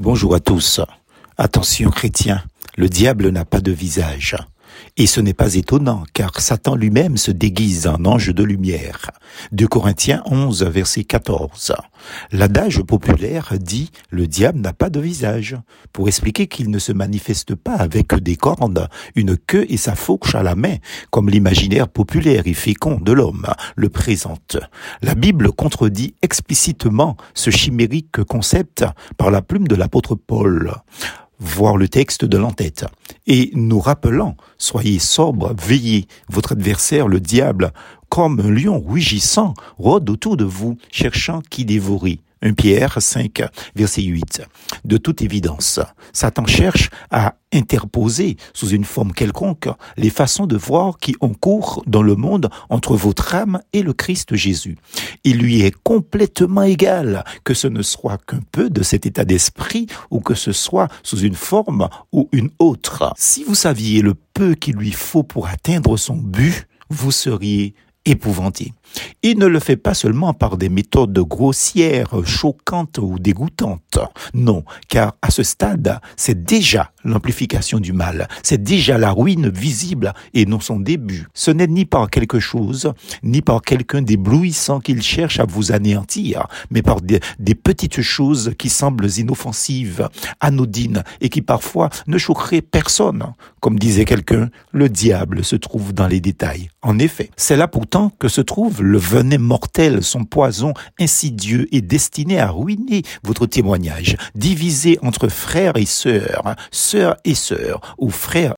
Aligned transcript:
Bonjour 0.00 0.34
à 0.34 0.40
tous. 0.40 0.80
Attention 1.36 1.90
chrétiens, 1.90 2.42
le 2.78 2.88
diable 2.88 3.28
n'a 3.28 3.44
pas 3.44 3.60
de 3.60 3.70
visage. 3.70 4.34
Et 4.96 5.06
ce 5.06 5.20
n'est 5.20 5.34
pas 5.34 5.54
étonnant, 5.54 6.04
car 6.12 6.40
Satan 6.40 6.74
lui-même 6.74 7.16
se 7.16 7.30
déguise 7.30 7.86
en 7.86 8.04
ange 8.04 8.34
de 8.34 8.42
lumière. 8.42 9.10
2 9.52 9.66
Corinthiens 9.66 10.22
11, 10.26 10.62
verset 10.64 11.04
14. 11.04 11.72
L'adage 12.32 12.82
populaire 12.82 13.54
dit 13.58 13.90
«le 14.10 14.26
diable 14.26 14.60
n'a 14.60 14.72
pas 14.72 14.90
de 14.90 15.00
visage», 15.00 15.56
pour 15.92 16.08
expliquer 16.08 16.46
qu'il 16.46 16.70
ne 16.70 16.78
se 16.78 16.92
manifeste 16.92 17.54
pas 17.54 17.74
avec 17.74 18.14
des 18.14 18.36
cornes, 18.36 18.88
une 19.14 19.36
queue 19.36 19.66
et 19.68 19.76
sa 19.76 19.94
fauche 19.94 20.34
à 20.34 20.42
la 20.42 20.54
main, 20.54 20.76
comme 21.10 21.30
l'imaginaire 21.30 21.88
populaire 21.88 22.42
et 22.46 22.54
fécond 22.54 22.98
de 23.00 23.12
l'homme 23.12 23.46
le 23.76 23.88
présente. 23.88 24.56
La 25.02 25.14
Bible 25.14 25.52
contredit 25.52 26.14
explicitement 26.22 27.16
ce 27.34 27.50
chimérique 27.50 28.22
concept 28.24 28.84
par 29.16 29.30
la 29.30 29.42
plume 29.42 29.68
de 29.68 29.74
l'apôtre 29.74 30.14
Paul 30.14 30.72
voir 31.40 31.76
le 31.76 31.88
texte 31.88 32.24
de 32.24 32.36
l'entête. 32.36 32.84
Et 33.26 33.50
nous 33.54 33.80
rappelant, 33.80 34.36
soyez 34.58 34.98
sobres, 34.98 35.54
veillez, 35.56 36.06
votre 36.28 36.52
adversaire, 36.52 37.06
le 37.06 37.20
diable, 37.20 37.72
comme 38.10 38.40
un 38.40 38.50
lion 38.50 38.82
rugissant, 38.86 39.54
rôde 39.78 40.10
autour 40.10 40.36
de 40.36 40.44
vous, 40.44 40.76
cherchant 40.90 41.40
qui 41.48 41.64
dévorer. 41.64 42.20
1 42.42 42.54
Pierre 42.54 43.00
5, 43.00 43.42
verset 43.76 44.02
8. 44.02 44.42
De 44.84 44.96
toute 44.96 45.20
évidence, 45.20 45.78
Satan 46.12 46.46
cherche 46.46 46.88
à 47.10 47.34
interposer 47.52 48.36
sous 48.54 48.68
une 48.68 48.84
forme 48.84 49.12
quelconque 49.12 49.68
les 49.96 50.10
façons 50.10 50.46
de 50.46 50.56
voir 50.56 50.98
qui 50.98 51.14
ont 51.20 51.34
cours 51.34 51.82
dans 51.86 52.02
le 52.02 52.16
monde 52.16 52.48
entre 52.70 52.96
votre 52.96 53.34
âme 53.34 53.60
et 53.72 53.82
le 53.82 53.92
Christ 53.92 54.34
Jésus. 54.34 54.78
Il 55.22 55.38
lui 55.38 55.60
est 55.60 55.74
complètement 55.82 56.62
égal 56.62 57.24
que 57.44 57.54
ce 57.54 57.68
ne 57.68 57.82
soit 57.82 58.18
qu'un 58.26 58.40
peu 58.52 58.70
de 58.70 58.82
cet 58.82 59.04
état 59.04 59.24
d'esprit 59.24 59.86
ou 60.10 60.20
que 60.20 60.34
ce 60.34 60.52
soit 60.52 60.88
sous 61.02 61.18
une 61.18 61.34
forme 61.34 61.88
ou 62.12 62.28
une 62.32 62.50
autre. 62.58 63.12
Si 63.18 63.44
vous 63.44 63.54
saviez 63.54 64.00
le 64.00 64.14
peu 64.14 64.54
qu'il 64.54 64.76
lui 64.76 64.92
faut 64.92 65.24
pour 65.24 65.48
atteindre 65.48 65.98
son 65.98 66.16
but, 66.16 66.66
vous 66.88 67.12
seriez 67.12 67.74
épouvanté. 68.10 68.72
Il 69.22 69.38
ne 69.38 69.46
le 69.46 69.60
fait 69.60 69.76
pas 69.76 69.94
seulement 69.94 70.34
par 70.34 70.56
des 70.56 70.68
méthodes 70.68 71.18
grossières, 71.20 72.10
choquantes 72.24 72.98
ou 72.98 73.18
dégoûtantes. 73.18 73.98
Non, 74.34 74.64
car 74.88 75.14
à 75.22 75.30
ce 75.30 75.42
stade, 75.42 76.00
c'est 76.16 76.42
déjà 76.42 76.90
l'amplification 77.04 77.78
du 77.78 77.92
mal. 77.92 78.28
C'est 78.42 78.62
déjà 78.62 78.98
la 78.98 79.12
ruine 79.12 79.48
visible 79.48 80.12
et 80.34 80.44
non 80.44 80.60
son 80.60 80.80
début. 80.80 81.28
Ce 81.34 81.50
n'est 81.50 81.66
ni 81.66 81.84
par 81.84 82.10
quelque 82.10 82.40
chose, 82.40 82.92
ni 83.22 83.42
par 83.42 83.62
quelqu'un 83.62 84.02
d'éblouissant 84.02 84.80
qu'il 84.80 85.02
cherche 85.02 85.38
à 85.38 85.44
vous 85.44 85.72
anéantir, 85.72 86.46
mais 86.70 86.82
par 86.82 87.00
des, 87.00 87.20
des, 87.38 87.54
petites 87.54 88.00
choses 88.00 88.54
qui 88.58 88.68
semblent 88.68 89.08
inoffensives, 89.18 90.08
anodines 90.40 91.04
et 91.20 91.28
qui 91.28 91.42
parfois 91.42 91.90
ne 92.06 92.18
choqueraient 92.18 92.62
personne. 92.62 93.24
Comme 93.60 93.78
disait 93.78 94.06
quelqu'un, 94.06 94.48
le 94.72 94.88
diable 94.88 95.44
se 95.44 95.56
trouve 95.56 95.92
dans 95.92 96.06
les 96.06 96.20
détails. 96.20 96.70
En 96.80 96.98
effet, 96.98 97.30
c'est 97.36 97.56
là 97.56 97.68
pourtant 97.68 98.10
que 98.18 98.28
se 98.28 98.40
trouve 98.40 98.82
le 98.82 98.96
venin 98.96 99.38
mortel, 99.38 100.02
son 100.02 100.24
poison 100.24 100.72
insidieux 100.98 101.68
est 101.74 101.82
destiné 101.82 102.40
à 102.40 102.50
ruiner 102.50 103.02
votre 103.22 103.44
témoignage, 103.44 104.16
divisé 104.34 104.98
entre 105.02 105.28
frères 105.28 105.76
et 105.76 105.86
sœurs, 105.86 106.56
sœurs 106.70 107.16
et 107.24 107.34
sœurs, 107.34 107.94
ou 107.98 108.08
frères 108.08 108.54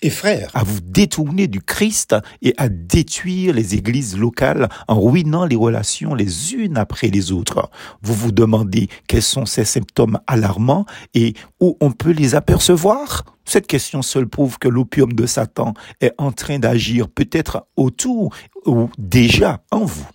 et 0.00 0.10
frères, 0.10 0.50
à 0.54 0.62
vous 0.62 0.80
détourner 0.80 1.48
du 1.48 1.60
Christ 1.60 2.14
et 2.40 2.54
à 2.56 2.68
détruire 2.68 3.52
les 3.52 3.74
églises 3.74 4.16
locales 4.16 4.68
en 4.86 5.00
ruinant 5.00 5.44
les 5.44 5.56
relations 5.56 6.14
les 6.14 6.54
unes 6.54 6.78
après 6.78 7.08
les 7.08 7.32
autres. 7.32 7.68
Vous 8.02 8.14
vous 8.14 8.32
demandez 8.32 8.88
quels 9.08 9.22
sont 9.22 9.44
ces 9.44 9.64
symptômes 9.64 10.20
alarmants 10.26 10.86
et 11.14 11.34
où 11.60 11.76
on 11.80 11.90
peut 11.90 12.12
les 12.12 12.34
apercevoir? 12.34 13.24
Cette 13.48 13.66
question 13.66 14.02
seule 14.02 14.28
prouve 14.28 14.58
que 14.58 14.68
l'opium 14.68 15.12
de 15.12 15.24
Satan 15.24 15.72
est 16.02 16.12
en 16.18 16.32
train 16.32 16.58
d'agir 16.58 17.08
peut-être 17.08 17.66
autour 17.76 18.34
ou 18.66 18.90
déjà 18.98 19.62
en 19.70 19.84
vous. 19.84 20.06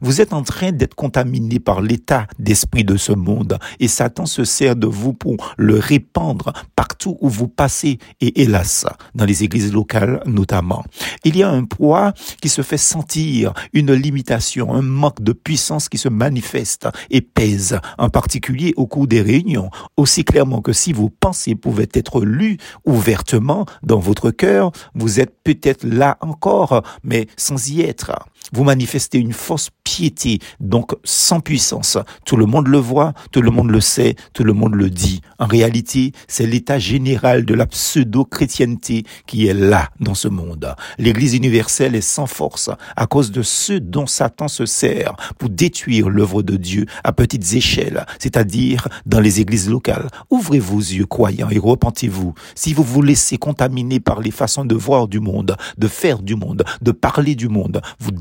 Vous 0.00 0.20
êtes 0.20 0.32
en 0.32 0.42
train 0.42 0.72
d'être 0.72 0.94
contaminé 0.94 1.60
par 1.60 1.80
l'état 1.80 2.26
d'esprit 2.38 2.84
de 2.84 2.96
ce 2.96 3.12
monde 3.12 3.58
et 3.78 3.88
Satan 3.88 4.26
se 4.26 4.44
sert 4.44 4.74
de 4.74 4.86
vous 4.86 5.12
pour 5.12 5.36
le 5.56 5.78
répandre 5.78 6.52
partout 6.74 7.16
où 7.20 7.28
vous 7.28 7.48
passez 7.48 7.98
et 8.20 8.42
hélas, 8.42 8.86
dans 9.14 9.24
les 9.24 9.44
églises 9.44 9.72
locales 9.72 10.22
notamment. 10.26 10.84
Il 11.24 11.36
y 11.36 11.42
a 11.42 11.48
un 11.48 11.64
poids 11.64 12.12
qui 12.42 12.48
se 12.48 12.62
fait 12.62 12.76
sentir, 12.76 13.52
une 13.72 13.92
limitation, 13.92 14.74
un 14.74 14.82
manque 14.82 15.22
de 15.22 15.32
puissance 15.32 15.88
qui 15.88 15.98
se 15.98 16.08
manifeste 16.08 16.88
et 17.10 17.20
pèse, 17.20 17.78
en 17.98 18.10
particulier 18.10 18.74
au 18.76 18.86
cours 18.86 19.06
des 19.06 19.22
réunions, 19.22 19.70
aussi 19.96 20.24
clairement 20.24 20.60
que 20.60 20.72
si 20.72 20.92
vos 20.92 21.08
pensées 21.08 21.54
pouvaient 21.54 21.88
être 21.94 22.22
lues 22.22 22.58
ouvertement 22.84 23.66
dans 23.82 23.98
votre 23.98 24.30
cœur, 24.30 24.72
vous 24.94 25.20
êtes 25.20 25.34
peut-être 25.42 25.84
là 25.84 26.18
encore, 26.20 26.82
mais 27.02 27.26
sans 27.36 27.70
y 27.70 27.82
être. 27.82 28.12
Vous 28.52 28.64
manifestez 28.64 29.18
une 29.18 29.32
fausse 29.32 29.70
piété, 29.84 30.38
donc 30.60 30.92
sans 31.04 31.40
puissance. 31.40 31.98
Tout 32.24 32.36
le 32.36 32.46
monde 32.46 32.68
le 32.68 32.78
voit, 32.78 33.12
tout 33.32 33.42
le 33.42 33.50
monde 33.50 33.70
le 33.70 33.80
sait, 33.80 34.16
tout 34.32 34.44
le 34.44 34.52
monde 34.52 34.74
le 34.74 34.90
dit. 34.90 35.20
En 35.38 35.46
réalité, 35.46 36.12
c'est 36.26 36.46
l'état 36.46 36.78
général 36.78 37.44
de 37.44 37.54
la 37.54 37.66
pseudo-chrétienté 37.66 39.04
qui 39.26 39.46
est 39.46 39.54
là 39.54 39.90
dans 40.00 40.14
ce 40.14 40.28
monde. 40.28 40.74
L'Église 40.98 41.34
universelle 41.34 41.94
est 41.94 42.00
sans 42.00 42.26
force 42.26 42.70
à 42.96 43.06
cause 43.06 43.30
de 43.30 43.42
ceux 43.42 43.80
dont 43.80 44.06
Satan 44.06 44.48
se 44.48 44.66
sert 44.66 45.14
pour 45.38 45.48
détruire 45.48 46.08
l'œuvre 46.08 46.42
de 46.42 46.56
Dieu 46.56 46.86
à 47.04 47.12
petites 47.12 47.54
échelles, 47.54 48.04
c'est-à-dire 48.18 48.88
dans 49.06 49.20
les 49.20 49.40
églises 49.40 49.68
locales. 49.68 50.08
Ouvrez 50.30 50.58
vos 50.58 50.78
yeux 50.78 51.06
croyants 51.06 51.50
et 51.50 51.58
repentez-vous. 51.58 52.34
Si 52.54 52.74
vous 52.74 52.82
vous 52.82 53.02
laissez 53.02 53.38
contaminer 53.38 54.00
par 54.00 54.20
les 54.20 54.30
façons 54.30 54.64
de 54.64 54.74
voir 54.74 55.08
du 55.08 55.20
monde, 55.20 55.56
de 55.78 55.88
faire 55.88 56.20
du 56.20 56.34
monde, 56.34 56.64
de 56.82 56.92
parler 56.92 57.34
du 57.34 57.48
monde, 57.48 57.80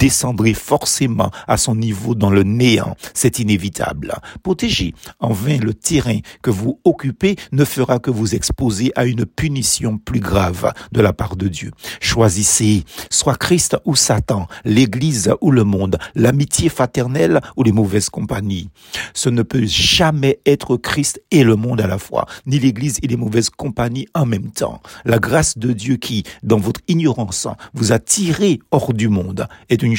descendrez 0.10 0.56
forcément 0.56 1.30
à 1.48 1.56
son 1.56 1.76
niveau 1.76 2.16
dans 2.16 2.32
le 2.32 2.42
néant. 2.42 2.96
C'est 3.14 3.38
inévitable. 3.38 4.16
Protéger 4.42 4.96
en 5.20 5.34
vain 5.34 5.60
le 5.60 5.76
terrain 5.76 6.18
que 6.42 6.50
vous 6.50 6.80
occupez 6.84 7.36
ne 7.52 7.64
fera 7.64 8.00
que 8.00 8.10
vous 8.10 8.34
exposer 8.34 8.92
à 8.96 9.06
une 9.06 9.28
punition 9.28 10.00
plus 10.00 10.20
grave 10.20 10.74
de 10.92 11.00
la 11.00 11.14
part 11.14 11.36
de 11.36 11.48
Dieu. 11.48 11.70
Choisissez 12.02 12.86
soit 13.12 13.36
Christ 13.36 13.78
ou 13.86 13.96
Satan, 13.96 14.48
l'Église 14.66 15.32
ou 15.42 15.52
le 15.52 15.64
monde, 15.64 16.00
l'amitié 16.16 16.70
fraternelle 16.70 17.40
ou 17.56 17.62
les 17.62 17.72
mauvaises 17.72 18.10
compagnies. 18.10 18.72
Ce 19.14 19.30
ne 19.30 19.44
peut 19.44 19.68
jamais 19.68 20.40
être 20.48 20.76
Christ 20.76 21.22
et 21.30 21.44
le 21.44 21.56
monde 21.56 21.82
à 21.82 21.88
la 21.88 22.00
fois, 22.00 22.26
ni 22.48 22.58
l'Église 22.58 22.98
et 23.04 23.08
les 23.08 23.16
mauvaises 23.16 23.52
compagnies 23.52 24.08
en 24.16 24.26
même 24.26 24.50
temps. 24.50 24.82
La 25.06 25.20
grâce 25.20 25.60
de 25.60 25.72
Dieu 25.72 25.98
qui, 25.98 26.24
dans 26.42 26.58
votre 26.58 26.82
ignorance, 26.88 27.48
vous 27.76 27.92
a 27.92 28.00
tiré 28.00 28.60
hors 28.72 28.92
du 28.92 29.08
monde 29.08 29.48
est 29.70 29.84
une 29.84 29.99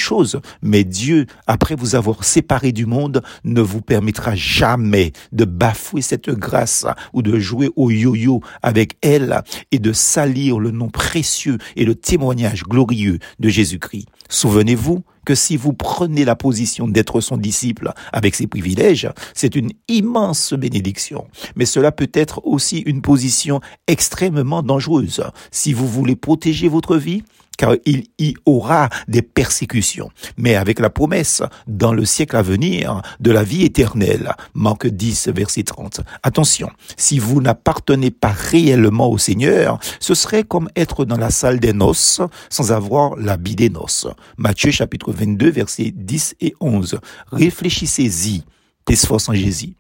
mais 0.63 0.85
Dieu, 0.85 1.27
après 1.47 1.75
vous 1.75 1.95
avoir 1.95 2.25
séparé 2.25 2.73
du 2.73 2.87
monde, 2.87 3.23
ne 3.45 3.61
vous 3.61 3.81
permettra 3.81 4.35
jamais 4.35 5.13
de 5.33 5.45
bafouer 5.45 6.03
cette 6.03 6.31
grâce 6.31 6.87
ou 7.13 7.23
de 7.23 7.39
jouer 7.39 7.71
au 7.77 7.91
yo-yo 7.91 8.41
avec 8.63 8.97
elle 9.03 9.43
et 9.71 9.79
de 9.79 9.93
salir 9.93 10.59
le 10.59 10.71
nom 10.71 10.89
précieux 10.89 11.59
et 11.77 11.85
le 11.85 11.95
témoignage 11.95 12.65
glorieux 12.65 13.19
de 13.39 13.49
Jésus-Christ. 13.49 14.07
Souvenez-vous 14.29 15.03
que 15.25 15.35
si 15.35 15.57
vous 15.57 15.73
prenez 15.73 16.25
la 16.25 16.37
position 16.37 16.89
d'être 16.89 17.21
son 17.21 17.37
disciple 17.37 17.93
avec 18.13 18.35
ses 18.35 18.47
privilèges, 18.47 19.09
c'est 19.35 19.55
une 19.55 19.71
immense 19.89 20.55
bénédiction. 20.55 21.27
Mais 21.57 21.67
cela 21.67 21.93
peut 21.93 22.11
être 22.15 22.41
aussi 22.45 22.79
une 22.79 23.03
position 23.03 23.61
extrêmement 23.87 24.63
dangereuse. 24.63 25.23
Si 25.51 25.73
vous 25.73 25.87
voulez 25.87 26.17
protéger 26.17 26.69
votre 26.69 26.97
vie, 26.97 27.23
car 27.61 27.75
il 27.85 28.05
y 28.19 28.35
aura 28.47 28.89
des 29.07 29.21
persécutions, 29.21 30.09
mais 30.39 30.55
avec 30.55 30.81
la 30.81 30.89
promesse 30.89 31.43
dans 31.67 31.93
le 31.93 32.07
siècle 32.07 32.37
à 32.37 32.41
venir 32.41 33.03
de 33.21 33.31
la 33.31 33.43
vie 33.43 33.65
éternelle. 33.65 34.33
Manque 34.55 34.87
10, 34.87 35.29
verset 35.29 35.65
30. 35.65 36.01
Attention, 36.23 36.71
si 36.97 37.19
vous 37.19 37.43
n'appartenez 37.43 38.11
pas 38.11 38.33
réellement 38.33 39.11
au 39.11 39.19
Seigneur, 39.19 39.79
ce 40.01 40.15
serait 40.15 40.43
comme 40.43 40.71
être 40.75 41.05
dans 41.05 41.19
la 41.19 41.29
salle 41.29 41.61
des 41.61 41.75
noces 41.75 42.23
sans 42.49 42.73
avoir 42.73 43.15
l'habit 43.17 43.57
des 43.57 43.69
noces. 43.69 44.07
Matthieu 44.39 44.71
chapitre 44.71 45.13
22, 45.13 45.51
versets 45.51 45.93
10 45.95 46.37
et 46.41 46.55
11. 46.61 46.99
Réfléchissez-y. 47.31 48.43
Tes 48.87 48.97
en 49.13 49.35
Jésus. 49.35 49.75